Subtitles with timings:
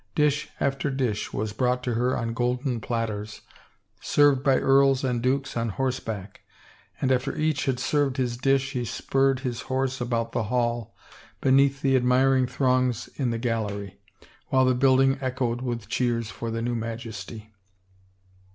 [0.15, 3.41] Dish after dish was brought to her on golden platters,
[4.01, 6.41] served by earls and dukes on horseback,
[6.99, 10.95] and after each had served his dish he spurred his horse about the hall
[11.39, 13.99] beneath the admiring throngs in the gallery,
[14.47, 17.53] while the building echoed with cheers for the new Majesty.